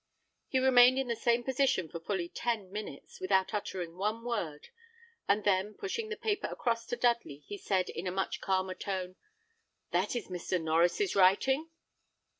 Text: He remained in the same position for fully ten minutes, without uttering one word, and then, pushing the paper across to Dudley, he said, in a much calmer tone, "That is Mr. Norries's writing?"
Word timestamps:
He 0.47 0.57
remained 0.57 0.97
in 0.97 1.09
the 1.09 1.15
same 1.15 1.43
position 1.43 1.87
for 1.87 1.99
fully 1.99 2.27
ten 2.27 2.71
minutes, 2.71 3.19
without 3.19 3.53
uttering 3.53 3.97
one 3.97 4.23
word, 4.25 4.69
and 5.27 5.43
then, 5.43 5.75
pushing 5.75 6.09
the 6.09 6.17
paper 6.17 6.47
across 6.47 6.87
to 6.87 6.95
Dudley, 6.95 7.43
he 7.45 7.55
said, 7.59 7.87
in 7.87 8.07
a 8.07 8.11
much 8.11 8.41
calmer 8.41 8.73
tone, 8.73 9.15
"That 9.91 10.15
is 10.15 10.27
Mr. 10.27 10.59
Norries's 10.59 11.15
writing?" 11.15 11.69